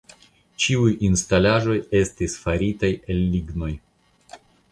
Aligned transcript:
Ĉiuj 0.63 0.93
instalaĵoj 1.09 1.75
estis 1.99 2.39
faritaj 2.47 2.91
el 3.17 3.23
lignoj. 3.37 3.71